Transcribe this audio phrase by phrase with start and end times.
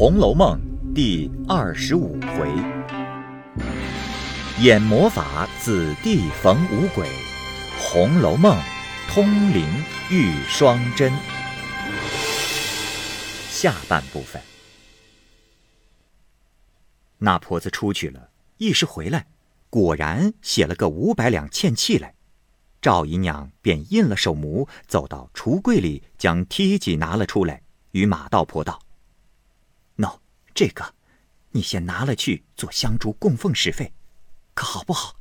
[0.00, 0.58] 红楼梦》
[0.94, 2.50] 第二十五回：
[4.58, 7.06] 演魔法子弟逢五鬼，
[7.78, 8.58] 《红楼梦》
[9.12, 9.68] 通灵
[10.10, 11.12] 遇双真。
[13.50, 14.40] 下半部分。
[17.18, 19.26] 那婆子出去了，一时回来，
[19.68, 22.14] 果然写了个五百两欠契来。
[22.80, 27.60] 赵姨娘便印了手模，走到橱柜里，将梯级拿了出来，
[27.90, 28.80] 与马道婆道：“，
[30.54, 30.94] 这个，
[31.50, 33.92] 你先拿了去做香烛供奉使费，
[34.54, 35.16] 可好不好？”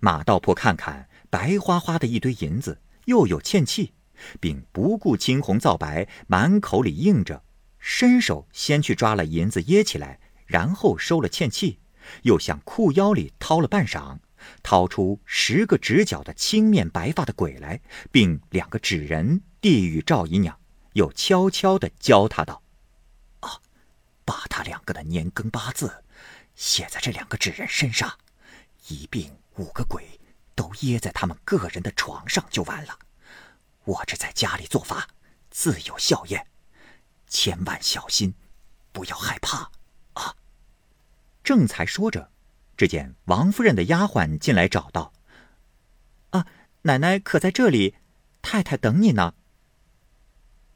[0.00, 3.92] 马道婆看看白花花的一堆银子，又有欠气，
[4.40, 7.42] 并不顾青红皂白，满口里应着，
[7.78, 11.78] 伸手先去抓了银子掖起来，然后收了欠气，
[12.22, 14.18] 又向裤腰里掏了半晌。
[14.64, 20.58] 掏出十个直角的青面白发的鬼来，并两个纸人递与赵姨娘，
[20.94, 22.61] 又悄悄地教她道：“，
[24.24, 26.04] 把他两个的年庚八字
[26.54, 28.18] 写在这两个纸人身上，
[28.88, 30.20] 一并五个鬼
[30.54, 32.98] 都掖在他们个人的床上就完了。
[33.84, 35.08] 我这在家里做法，
[35.50, 36.46] 自有效验，
[37.26, 38.34] 千万小心，
[38.92, 39.70] 不要害怕
[40.14, 40.36] 啊！”
[41.42, 42.30] 正才说着。
[42.76, 45.12] 只见王夫人的丫鬟进来找道
[46.30, 46.46] ：“啊，
[46.82, 47.96] 奶奶可在这里？
[48.40, 49.34] 太太等你呢。”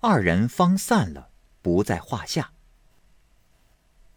[0.01, 1.31] 二人方散了，
[1.63, 2.53] 不在话下。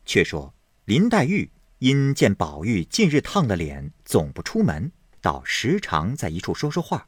[0.10, 7.08] 却说林黛玉因见宝玉近日烫了脸，总不出门，倒时常在一处说说话。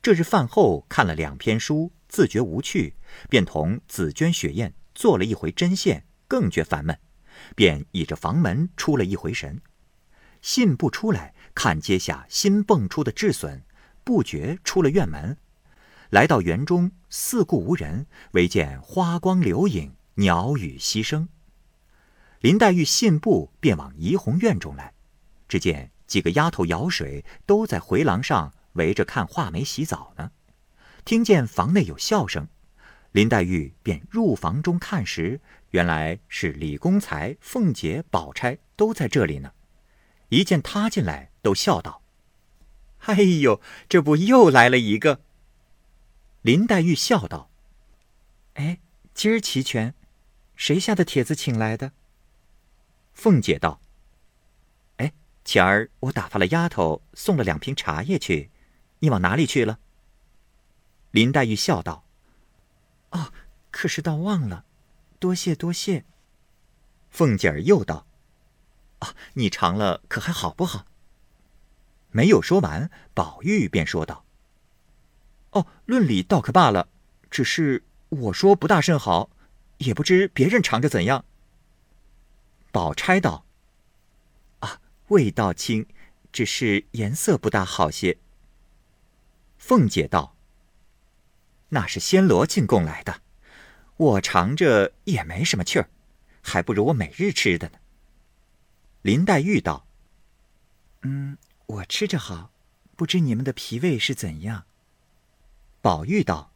[0.00, 2.94] 这日饭后看了两篇书，自觉无趣，
[3.28, 6.96] 便同紫鹃、雪雁做了一回针线，更觉烦闷，
[7.56, 9.60] 便倚着房门出了一回神。
[10.40, 13.64] 信不出来，看阶下新蹦出的智笋，
[14.04, 15.36] 不觉出了院门，
[16.10, 21.28] 来到园中，四顾无人，唯见花光流影，鸟语溪声。
[22.44, 24.92] 林黛玉信步便往怡红院中来，
[25.48, 30.30] 只见几个丫头舀水，都在回廊上围着看画眉洗澡呢。
[31.06, 32.46] 听见房内有笑声，
[33.12, 39.52] 林黛玉便入房中看时，原来是李公才、凤姐、宝钗都在这里呢。
[40.28, 42.02] 一见他进来，都笑道
[43.08, 43.58] ：“哎呦，
[43.88, 45.22] 这不又来了一个？”
[46.42, 47.48] 林黛玉笑道
[48.56, 48.80] ：“哎，
[49.14, 49.94] 今儿齐全，
[50.54, 51.92] 谁下的帖子请来的？”
[53.14, 53.80] 凤姐道
[54.98, 55.12] ：“哎，
[55.44, 58.50] 前儿我打发了丫头送了两瓶茶叶去，
[58.98, 59.78] 你往哪里去了？”
[61.10, 62.04] 林黛玉笑道
[63.10, 63.32] ：“哦，
[63.70, 64.66] 可是倒忘了，
[65.18, 66.04] 多谢多谢。”
[67.08, 68.06] 凤姐儿又道。
[68.98, 70.86] 啊你尝了可还好不好？
[72.10, 74.24] 没有说完，宝玉便说道
[75.52, 76.88] ：“哦，论理倒可罢了，
[77.30, 79.30] 只是我说不大甚好，
[79.78, 81.24] 也不知别人尝着怎样。”
[82.74, 83.46] 宝钗道
[84.58, 85.86] ：“啊，味道轻，
[86.32, 88.18] 只是颜色不大好些。”
[89.58, 90.34] 凤姐道
[91.70, 93.20] ：“那是暹罗进贡来的，
[93.96, 95.88] 我尝着也没什么趣儿，
[96.42, 97.78] 还不如我每日吃的呢。”
[99.02, 99.86] 林黛玉道
[101.02, 102.50] ：“嗯，我吃着好，
[102.96, 104.64] 不知你们的脾胃是怎样。”
[105.80, 106.50] 宝玉道：“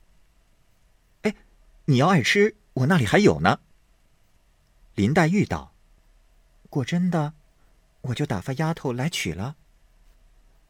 [1.23, 1.37] 哎，
[1.85, 3.61] 你要爱吃，我那里还有呢。”
[4.97, 5.73] 林黛玉道
[6.69, 7.35] ：“果真的，
[8.03, 9.57] 我就打发丫头来取了。”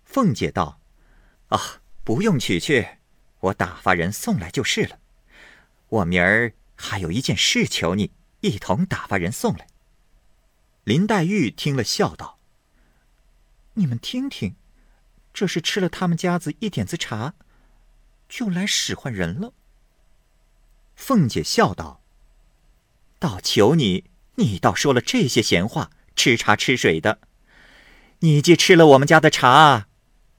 [0.05, 0.81] 凤姐道
[1.49, 2.99] ：“啊，不用取去，
[3.41, 4.99] 我打发人送来就是了。
[5.89, 9.67] 我明儿还有一件事求你，一同打发人送来。”
[10.85, 12.39] 林黛玉听了，笑道
[13.75, 14.57] ：“你们听听，
[15.35, 17.35] 这是吃了他们家子一点子茶，
[18.29, 19.53] 就来使唤人了。”
[20.97, 22.03] 凤姐笑道
[23.21, 27.19] ：“倒求你，你倒说了这些闲话，吃茶吃水的。
[28.21, 29.89] 你既吃了我们家的茶，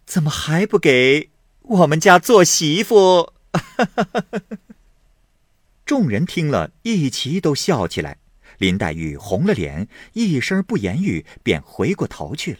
[0.05, 3.33] 怎么还不给我们家做媳妇？”
[5.85, 8.17] 众人听了一齐都笑起来。
[8.57, 12.59] 林黛玉红了脸，一声不言语，便回过头去了。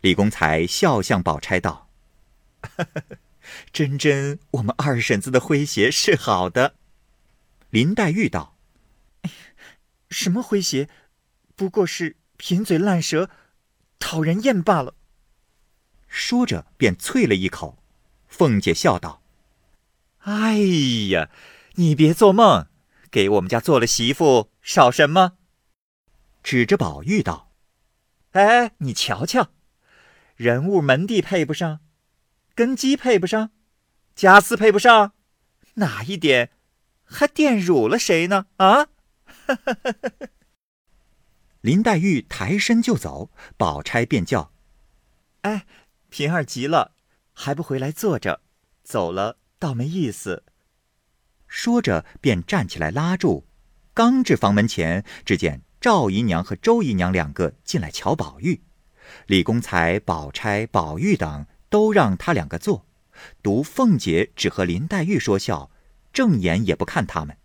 [0.00, 1.88] 李公才笑向宝钗道
[3.72, 6.74] ：“真真，我们二婶子的诙谐是好的。”
[7.70, 8.56] 林黛玉道
[10.10, 10.88] ：“什么诙谐？
[11.54, 13.30] 不过是贫嘴烂舌，
[13.98, 14.94] 讨人厌罢了。”
[16.08, 17.82] 说着便啐了一口。
[18.26, 19.22] 凤姐笑道
[20.20, 20.58] ：“哎
[21.10, 21.30] 呀，
[21.74, 22.66] 你别做梦。”
[23.10, 25.38] 给我们家做了媳妇，少什么？
[26.42, 27.50] 指着宝玉道
[28.32, 29.48] ：“哎，你瞧瞧，
[30.36, 31.80] 人物门第配不上，
[32.54, 33.50] 根基配不上，
[34.14, 35.14] 家私配不上，
[35.76, 36.50] 哪一点
[37.04, 38.46] 还玷辱了谁呢？
[38.58, 38.88] 啊？
[41.62, 44.52] 林黛玉抬身就走，宝钗便叫
[45.42, 45.66] ：“哎，
[46.08, 46.92] 平儿急了，
[47.32, 48.42] 还不回来坐着？
[48.84, 50.44] 走了倒没意思。”
[51.48, 53.46] 说着便站起来拉住。
[53.94, 58.62] 刚至房门前，只见赵姨娘和周姨娘两个进来瞧宝玉，
[59.26, 62.86] 李公才、宝钗、宝玉等都让他两个坐，
[63.42, 65.70] 独凤姐只和林黛玉说笑，
[66.12, 67.37] 正眼也不看他们。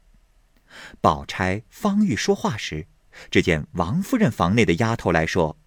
[1.02, 2.88] 宝钗方玉说话时，
[3.30, 5.58] 只见王夫人房内的丫头来说：“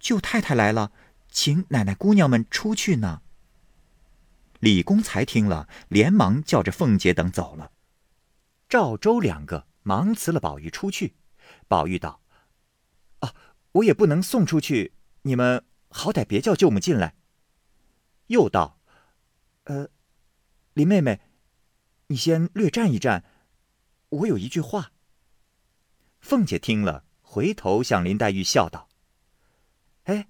[0.00, 0.92] 舅太太来了，
[1.30, 3.22] 请奶奶姑娘们出去呢。”
[4.60, 7.70] 李公才听了，连忙叫着凤姐等走了。
[8.68, 11.14] 赵周两个忙辞了宝玉出去。
[11.68, 12.20] 宝玉道
[13.20, 13.34] ：“啊，
[13.72, 17.14] 我也不能送出去，你们好歹别叫舅母进来。”
[18.26, 18.80] 又道
[19.64, 19.88] ：“呃，
[20.74, 21.20] 林妹妹，
[22.08, 23.24] 你先略站一站。”
[24.10, 24.92] 我有一句话。
[26.20, 28.88] 凤姐听了，回头向林黛玉笑道
[30.04, 30.28] ：“哎，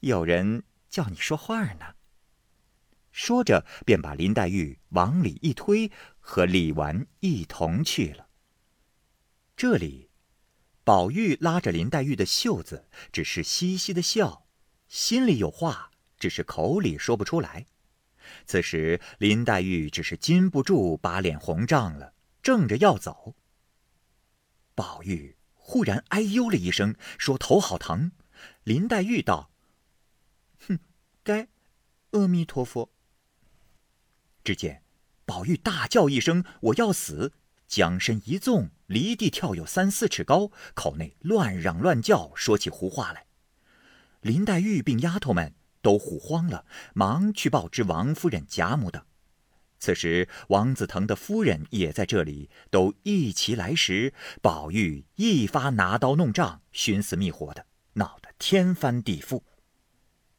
[0.00, 1.94] 有人叫你说话呢。”
[3.12, 5.90] 说着，便把林黛玉往里一推，
[6.20, 8.28] 和李纨一同去了。
[9.56, 10.10] 这里，
[10.84, 14.46] 宝玉拉着林黛玉的袖子，只是嘻嘻的笑，
[14.86, 17.66] 心里有话，只是口里说不出来。
[18.46, 22.14] 此时，林黛玉只是禁不住把脸红胀了。
[22.48, 23.36] 正着要走，
[24.74, 28.12] 宝玉忽然哎呦了一声，说：“头好疼。”
[28.64, 29.50] 林黛玉道
[30.66, 30.78] ：“哼，
[31.22, 31.48] 该，
[32.12, 32.90] 阿弥陀佛。”
[34.42, 34.82] 只见
[35.26, 36.42] 宝玉大叫一声
[36.72, 37.34] ：“我要死！”
[37.68, 43.26] 将身一纵，离地跳有三四尺高，口内乱嚷乱叫，说起胡话来。
[44.22, 46.64] 林黛玉并丫头们都唬慌了，
[46.94, 49.04] 忙去报知王夫人、贾母等。
[49.78, 59.42] 此时，王子腾的夫人也在这里，都一齐来时，宝玉一发拿刀弄杖，寻死觅活的，闹得天翻地覆。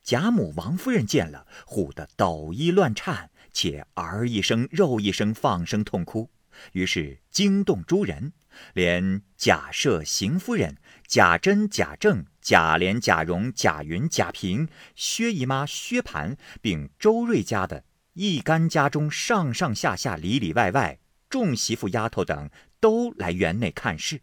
[0.04, 6.30] 贾母、王夫人见了，唬得抖衣乱颤，且儿一声、肉一声，放声痛哭。
[6.74, 8.34] 于是惊动诸人，
[8.74, 10.78] 连贾赦、邢夫人、
[11.08, 17.86] 贾珍、贾政、贾琏、贾蓉、贾云、贾平、薛姨妈、薛蟠，并周瑞家的。
[18.22, 21.00] 一干家中上上下下、里里外外，
[21.30, 22.50] 众媳妇丫头等
[22.82, 24.20] 都来园内看事。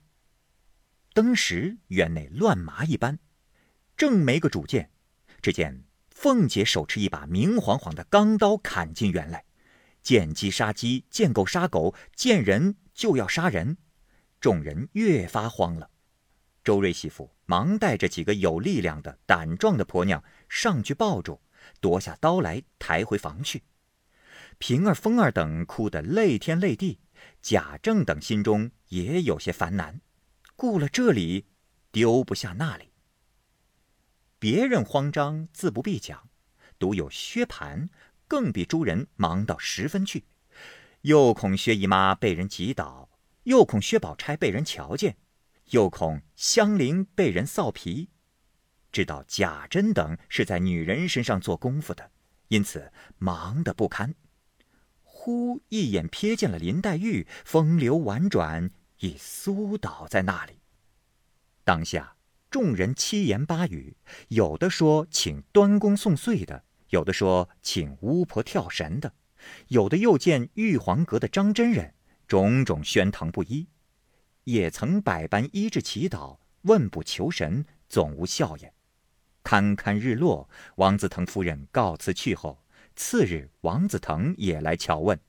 [1.14, 3.18] 当时园内乱麻一般，
[3.96, 4.90] 正没个主见，
[5.40, 9.46] 只见凤姐手持一把明晃晃的钢刀砍进园来，
[10.02, 13.78] 见鸡杀鸡，见狗杀狗，见人就要杀人。
[14.38, 15.88] 众人越发慌了。
[16.62, 21.40] 周瑞媳妇忙带着几个有力量的、胆壮的婆娘上去抱住，
[21.80, 23.62] 夺下刀来抬回房去。
[24.58, 26.98] 平儿、凤儿等哭得泪天泪地，
[27.42, 30.00] 贾政等心中也有些烦难，
[30.56, 31.46] 顾了这里，
[31.92, 32.92] 丢不下那里。
[34.38, 36.28] 别人慌张自不必讲，
[36.78, 37.88] 独有薛蟠
[38.26, 40.24] 更比诸人忙到十分去，
[41.02, 43.10] 又恐薛姨妈被人挤倒，
[43.44, 45.16] 又恐薛宝钗被人瞧见，
[45.70, 48.08] 又恐香菱被人臊皮，
[48.90, 52.10] 知道贾珍等是在女人身上做功夫的，
[52.48, 54.14] 因此忙得不堪。
[55.26, 58.70] 忽一眼瞥见了林黛玉，风流婉转，
[59.00, 60.60] 已苏倒在那里。
[61.64, 62.14] 当下
[62.48, 63.96] 众人七言八语，
[64.28, 69.12] 有的说请端公送岁的，有的说请巫婆跳神的，
[69.66, 71.92] 有的又见玉皇阁的张真人，
[72.28, 73.66] 种种喧腾不一，
[74.44, 78.72] 也曾百般医治祈祷，问卜求神，总无效也。
[79.42, 82.62] 堪堪日落，王子腾夫人告辞去后。
[82.96, 85.20] 次日，王子腾也来瞧问，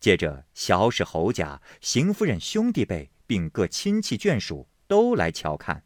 [0.00, 5.84] 接着小史侯家、邢夫人兄弟辈，并各亲戚眷属都来瞧看，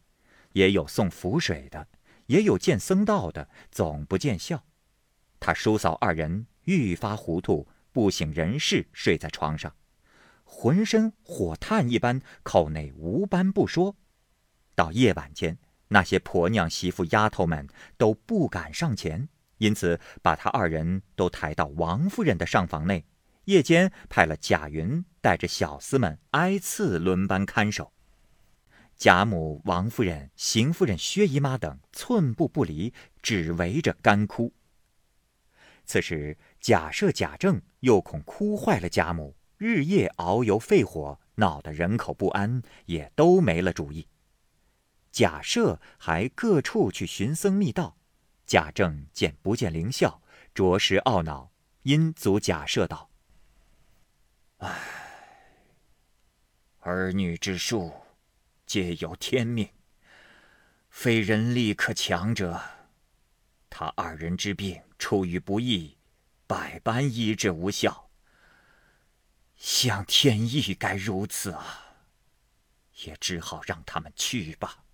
[0.52, 1.86] 也有送符水的，
[2.26, 4.64] 也有见僧道的，总不见效。
[5.38, 9.76] 他叔嫂二人愈发糊涂，不省人事，睡在床上，
[10.42, 13.94] 浑身火炭一般，口内无般不说。
[14.74, 19.28] 到夜晚间，那些婆娘、媳妇、丫头们都不敢上前。
[19.58, 23.04] 因此，把他二人都抬到王夫人的上房内。
[23.44, 27.92] 夜间派了贾云带着小厮们挨次轮班看守。
[28.96, 34.52] 贾母、王夫人、邢夫人、薛姨妈等寸步不离，只围着干哭。
[35.84, 44.08] 此时，贾赦、贾政又恐哭坏了贾母，日夜熬油肺火，闹得人口不安，也都没了主意。
[45.12, 47.95] 贾赦还各处去寻僧觅道。
[48.46, 50.22] 贾政见不见灵效，
[50.54, 51.50] 着实懊恼，
[51.82, 53.10] 因阻贾赦道
[54.58, 54.78] ：“唉，
[56.78, 57.92] 儿女之术，
[58.64, 59.68] 皆有天命，
[60.88, 62.60] 非人力可强者。
[63.68, 65.98] 他二人之病出于不义，
[66.46, 68.08] 百般医治无效。
[69.56, 71.96] 想天意该如此啊，
[73.04, 74.84] 也只好让他们去吧。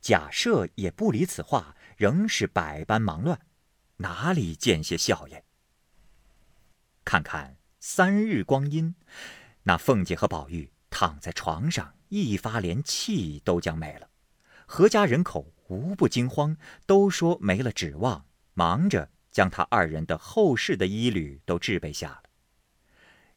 [0.00, 3.40] 贾赦也不理此话，仍是百般忙乱，
[3.96, 5.42] 哪里见些笑颜？
[7.04, 8.94] 看看三日光阴，
[9.62, 14.10] 那凤姐和宝玉躺在床上，一发连气都将没了。
[14.66, 22.22] 何家人口无不惊慌，都说没了指望，忙着将他二人的后事的衣履都置备下了。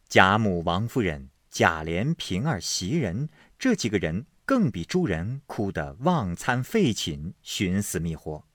[0.08, 8.49] 贾母、王夫人、贾琏、平儿、袭人这几个人，更比诸人哭得忘餐废寝，寻死觅活。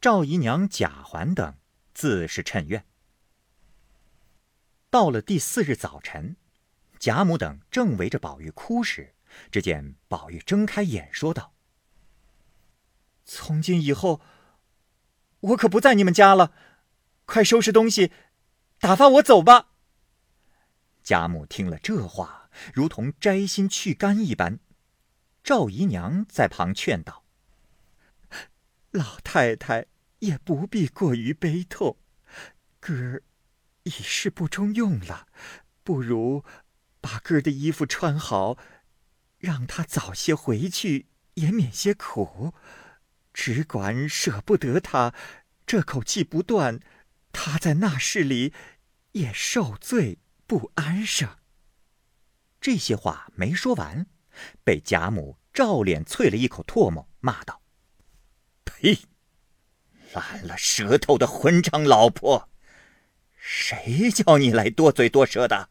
[0.00, 1.56] 赵姨娘、贾环等
[1.92, 2.86] 自是趁愿。
[4.90, 6.36] 到了第四日早晨，
[7.00, 9.16] 贾母等正围着宝玉哭时，
[9.50, 11.52] 只见宝玉睁开眼，说道
[13.26, 14.20] ：“从今以后，
[15.40, 16.52] 我可不在你们家了，
[17.26, 18.12] 快收拾东西，
[18.78, 19.72] 打发我走吧。”
[21.02, 24.60] 贾母听了这话，如同摘心去肝一般。
[25.42, 27.24] 赵姨娘在旁劝道
[28.98, 29.86] ：“老太太
[30.18, 31.96] 也不必过于悲痛，
[32.80, 33.22] 哥儿。”
[33.84, 35.28] 已是不中用了，
[35.82, 36.44] 不如
[37.00, 38.58] 把哥的衣服穿好，
[39.38, 42.52] 让他早些回去，也免些苦。
[43.32, 45.14] 只管舍不得他，
[45.64, 46.80] 这口气不断，
[47.32, 48.52] 他在那室里
[49.12, 51.38] 也受罪不安生。
[52.60, 54.06] 这些话没说完，
[54.62, 57.62] 被贾母照脸啐了一口唾沫，骂道
[58.80, 59.00] ：“呸！
[60.12, 62.48] 烂了舌头的混账老婆！”
[63.36, 65.70] 谁叫你来多嘴多舌的？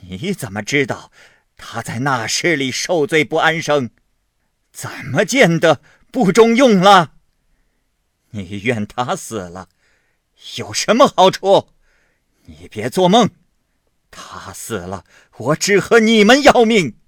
[0.00, 1.12] 你怎么知道
[1.56, 3.90] 他在那室里受罪不安生？
[4.72, 7.14] 怎么见得不中用了？
[8.30, 9.68] 你怨他死了，
[10.56, 11.70] 有什么好处？
[12.46, 13.30] 你别做梦！
[14.10, 15.04] 他死了，
[15.38, 16.98] 我只和你们要命。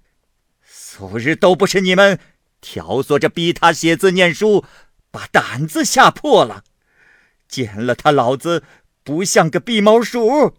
[0.63, 2.19] 素日都不是你们
[2.65, 4.65] 挑唆着逼他写字念书，
[5.11, 6.63] 把胆子吓破了。
[7.47, 8.63] 见了他老子。
[9.05, 10.57] 不像个避猫鼠，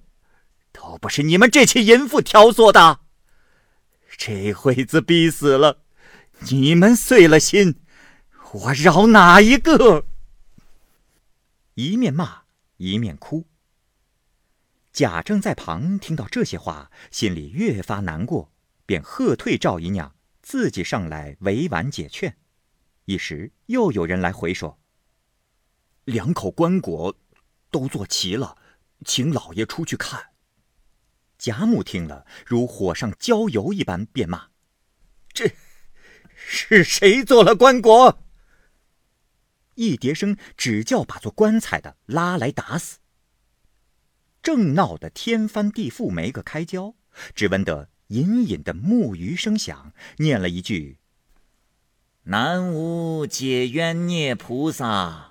[0.71, 3.01] 都不是你们这群淫妇挑唆的。
[4.17, 5.83] 这会子逼死了，
[6.49, 7.81] 你们碎了心，
[8.53, 10.07] 我饶哪一个？
[11.75, 12.43] 一面骂
[12.77, 13.49] 一面哭。
[14.93, 18.53] 贾政在旁听到这些话，心里越发难过，
[18.87, 20.15] 便喝退赵姨娘，
[20.47, 22.39] 自己上来委婉解劝。
[23.07, 24.79] 一时又有人来回说
[26.07, 27.17] ：“两口棺椁。”
[27.73, 28.57] 都做齐了，
[29.05, 30.31] 请老爷出去看。
[31.37, 34.51] 贾母听了，如火上浇油一般，便骂
[35.35, 35.51] ：“这
[36.37, 38.19] 是谁做了棺椁？”
[39.75, 43.01] 一叠声只叫把做棺材的拉来打死。
[44.41, 46.95] 正闹得天翻地覆，没个开交，
[47.35, 50.99] 只闻得隐隐的木鱼声响，念了一句
[52.25, 55.31] ：“南无解冤孽菩萨。”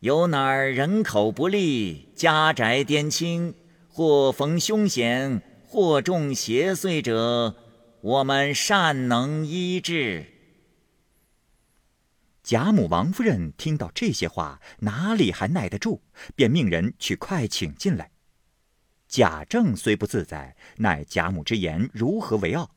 [0.00, 3.54] 有哪儿人口不利，家宅颠倾，
[3.88, 7.56] 或逢凶险，或中邪祟者，
[8.02, 10.26] 我们善能医治。
[12.42, 16.02] 贾母、王夫人听到这些话，哪里还耐得住？
[16.36, 18.10] 便命人去快请进来。
[19.14, 22.74] 贾政虽不自在，奈贾母之言如何为傲？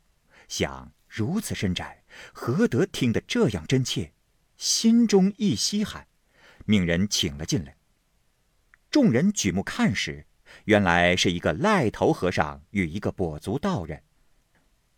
[0.48, 4.14] 想如此深窄，何得听得这样真切？
[4.56, 6.06] 心中一稀罕。
[6.68, 7.76] 命人请了进来。
[8.92, 10.28] 众人举目看时，
[10.66, 14.04] 原来是一个癞头和尚与一个跛足道人。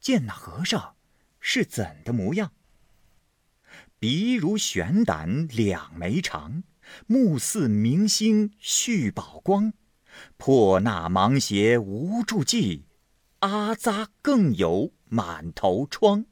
[0.02, 0.98] 见那和尚
[1.40, 2.52] 是怎的模样？
[3.98, 6.64] 鼻如悬胆，两眉长，
[7.08, 9.72] 目似明星续宝光，
[10.38, 12.86] 破那芒鞋无住迹，
[13.40, 16.26] 阿扎更有满头疮。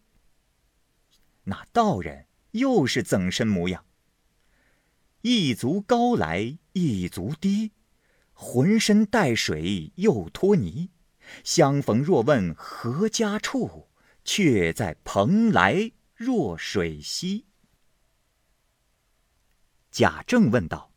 [1.43, 3.85] 那道人又是怎身模样？
[5.21, 7.71] 一足高来一足低，
[8.33, 10.89] 浑身带水又脱泥。
[11.43, 13.89] 相逢若问何家处，
[14.23, 17.45] 却在蓬莱若水西。
[19.91, 20.93] 贾政问道：“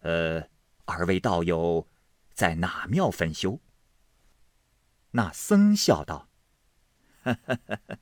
[0.00, 0.48] 呃，
[0.86, 1.86] 二位道友
[2.32, 3.60] 在哪庙分修？”
[5.12, 6.28] 那僧笑道
[7.22, 7.98] ：“呵呵呵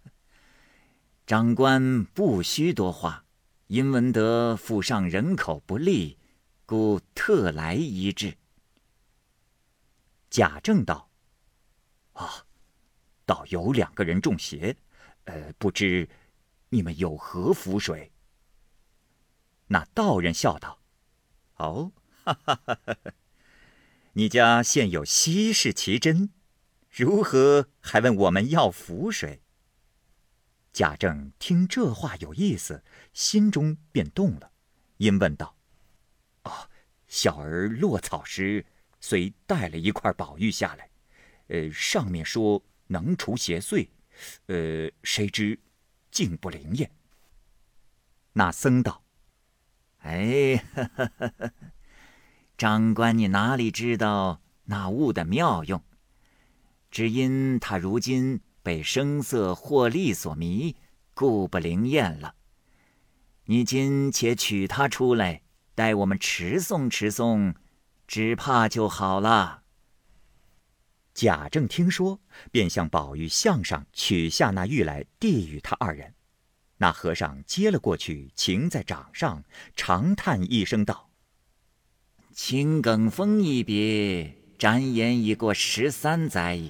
[1.26, 3.22] 长官不须多话。”
[3.68, 6.18] 因闻得府上人口不利，
[6.66, 8.36] 故特来医治。
[10.28, 11.08] 贾政道
[12.12, 12.44] ：“啊，
[13.24, 14.76] 道有两个人中邪，
[15.24, 16.06] 呃，不知
[16.68, 18.12] 你们有何符水？”
[19.68, 20.78] 那道人笑道
[21.56, 21.90] ：“哦，
[24.14, 26.30] 你家现有稀世奇珍，
[26.90, 29.42] 如何还问我们要符水？”
[30.72, 34.50] 贾政听这话有意思，心中便动了，
[34.96, 35.56] 因问道
[36.42, 36.68] ：“哦，
[37.06, 38.66] 小儿落草时
[39.00, 40.90] 虽带了一块宝玉下来，
[41.48, 43.88] 呃，上面说能除邪祟，
[44.46, 45.60] 呃，谁知
[46.10, 46.90] 竟不灵验？”
[48.34, 49.04] 那僧道
[50.02, 50.64] ：“哎，
[52.64, 55.84] 长官，你哪里知道那物的妙用？
[56.90, 60.74] 只因他如今……”被声色获利所迷，
[61.12, 62.36] 故不灵验了。
[63.44, 65.42] 你今且取他出来，
[65.74, 67.54] 待我们持诵持诵，
[68.06, 69.64] 只怕就好了。
[71.12, 72.18] 贾政听说，
[72.50, 76.14] 便向宝玉项上取下那玉来，递与他二人。
[76.78, 79.44] 那和尚接了过去，擎在掌上，
[79.76, 81.10] 长叹一声道
[82.36, 86.60] ：“秦庚峰一别，转眼已过十三载。”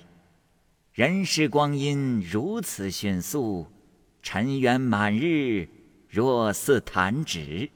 [0.93, 3.67] 人世光阴如此迅速，
[4.23, 5.67] 尘缘满日
[6.07, 7.71] 若似弹指。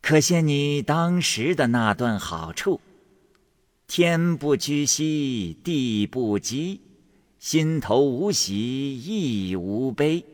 [0.00, 2.80] 可见你当时的那段好处：
[3.88, 6.80] 天不居兮，地不饥，
[7.40, 10.24] 心头无喜亦无悲，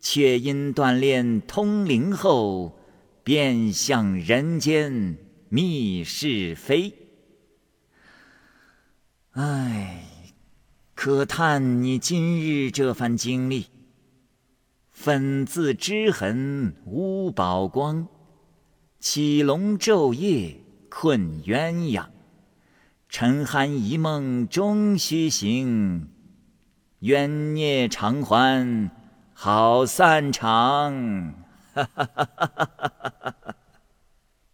[0.00, 2.78] 却因锻炼通灵后，
[3.24, 5.16] 便向人间
[5.50, 6.94] 觅是非。
[9.32, 10.06] 唉。
[10.94, 13.68] 可叹你今日这番经历，
[14.90, 18.06] 粉字之痕无宝光，
[18.98, 22.04] 起龙昼夜困鸳鸯，
[23.08, 26.06] 沉酣一梦终须醒，
[26.98, 28.90] 冤孽偿还
[29.32, 30.92] 好散场。
[31.72, 33.09] 哈哈哈哈哈哈！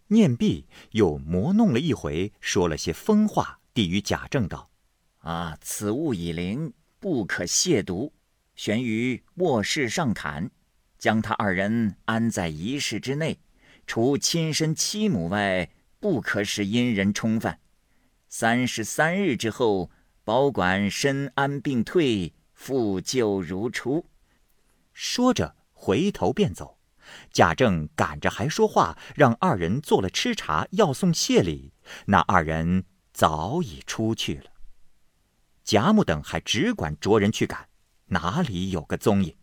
[0.08, 4.70] 念毕，又磨弄了一回，说了些疯话，递与贾政道。
[5.18, 5.58] 啊！
[5.60, 8.12] 此物已灵，不可亵渎。
[8.54, 10.50] 悬于卧室上坎，
[10.98, 13.38] 将他二人安在一室之内，
[13.86, 17.58] 除亲生妻母外，不可使阴人冲犯。
[18.28, 19.90] 三十三日之后，
[20.22, 24.06] 保管身安病退，复旧如初。
[24.92, 26.75] 说着，回头便走。
[27.32, 31.72] 贾政赶着还说话，让二人做了吃茶，要送谢礼。
[32.06, 34.50] 那二人早已出去了。
[35.64, 37.68] 贾母等还只管着人去赶，
[38.06, 39.36] 哪里有个踪影？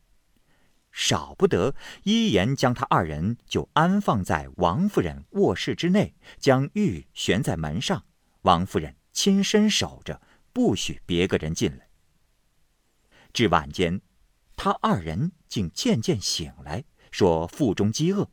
[0.92, 1.74] 少不得
[2.04, 8.06] 一言将他二人就安放在王夫人卧室之内，将玉悬在门上，
[8.44, 10.22] 王夫人亲身守着，
[10.54, 11.88] 不许别个人进来。
[13.34, 14.02] 至晚间，
[14.56, 18.28] 他二人竟渐渐醒来，说腹中饥饿。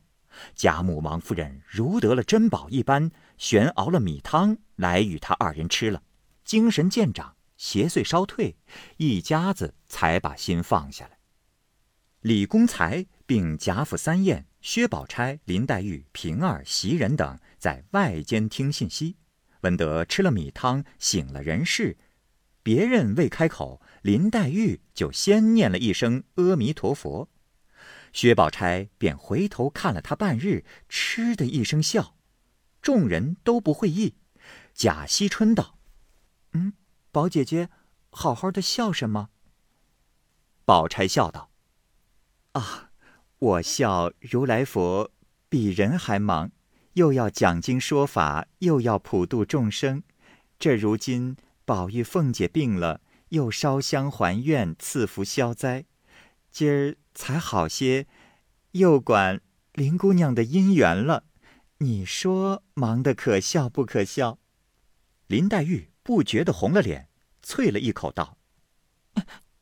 [0.55, 6.01] 贾母、王夫人如得了珍宝一般，悬熬了米汤来与他二人吃了，
[6.43, 7.35] 精神渐长。
[7.57, 8.57] 邪祟稍退，
[8.97, 11.19] 一家子才把心放下来。
[12.21, 19.15] 李公才并贾府三燕、薛宝钗、林黛玉、平儿、袭人等在外间听信息，
[19.61, 21.95] 闻得吃了米汤醒了人事，
[22.63, 27.29] 别人未开口，林黛玉就先念了一声阿弥陀佛。
[28.13, 32.15] 薛宝钗便回头看了他半日，嗤的一声笑，
[32.81, 34.15] 众人都不会意。
[34.73, 35.77] 贾惜春道
[36.53, 36.73] ：“嗯。”
[37.13, 37.69] 宝姐姐，
[38.09, 39.29] 好好的笑什么？
[40.63, 41.51] 宝钗笑道
[42.53, 42.91] ：“啊，
[43.37, 45.11] 我笑如来佛
[45.49, 46.51] 比人还忙，
[46.93, 50.03] 又要讲经说法，又要普度众生。
[50.57, 55.85] 这如今宝玉、凤姐病了，又烧香还愿，赐福消灾。
[56.51, 58.07] 今儿才好些，
[58.71, 59.41] 又管
[59.73, 61.25] 林姑娘的姻缘了。
[61.77, 64.39] 你说忙得可笑不可笑？”
[65.27, 65.91] 林黛玉。
[66.03, 67.09] 不觉得红了脸，
[67.45, 68.39] 啐了一口道：“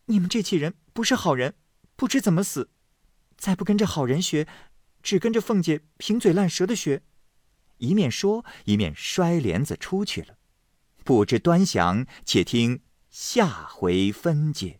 [0.08, 1.56] 你们这起人不是好人，
[1.97, 2.69] 不知怎么死。
[3.38, 4.47] 再不跟着好人学，
[5.04, 7.04] 只跟着凤姐贫嘴烂舌的学。”
[7.80, 10.38] 一面说，一面摔帘子出去了。
[11.04, 14.80] 不知端详，且听下回分解。